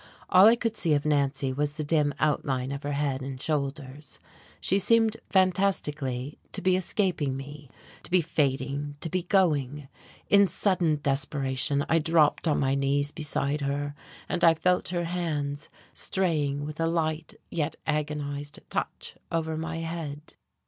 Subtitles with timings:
[0.29, 4.17] All I could see of Nancy was the dim outline of her head and shoulders:
[4.59, 7.69] she seemed fantastically to be escaping me,
[8.01, 9.89] to be fading, to be going;
[10.27, 13.93] in sudden desperation I dropped on my knees beside her,
[14.27, 20.33] and I felt her hands straying with a light yet agonized touch, over my head.